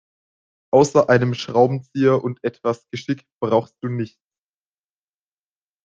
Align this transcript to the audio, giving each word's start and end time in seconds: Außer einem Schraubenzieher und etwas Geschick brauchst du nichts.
Außer 0.73 1.09
einem 1.09 1.35
Schraubenzieher 1.35 2.23
und 2.23 2.39
etwas 2.43 2.89
Geschick 2.89 3.23
brauchst 3.39 3.75
du 3.83 3.87
nichts. 3.87 4.19